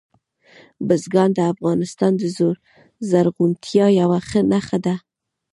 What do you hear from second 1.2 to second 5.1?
د افغانستان د زرغونتیا یوه نښه ده.